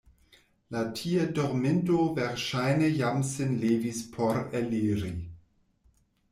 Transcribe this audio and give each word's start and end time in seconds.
La 0.75 0.79
tie 0.99 1.25
dorminto 1.39 2.07
verŝajne 2.21 2.89
jam 3.03 3.23
sin 3.35 3.55
levis 3.67 4.03
por 4.17 4.43
eliri. 4.65 5.15